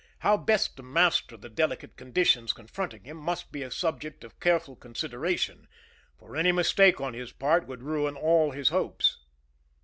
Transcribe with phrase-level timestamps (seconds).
[0.21, 4.75] How best to master the delicate conditions confronting him must be a subject of careful
[4.75, 5.67] consideration,
[6.17, 9.19] for any mistake on his part would ruin all his hopes.